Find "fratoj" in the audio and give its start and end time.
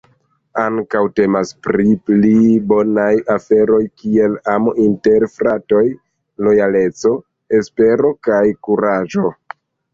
5.37-5.85